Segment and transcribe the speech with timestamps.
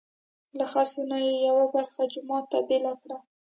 [0.57, 3.17] له خسو نه یې یوه برخه جومات ته بېله کړه.